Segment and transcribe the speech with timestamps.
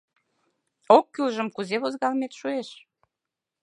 [0.97, 2.69] —Оккӱлжым кузе возгалымет шуэш?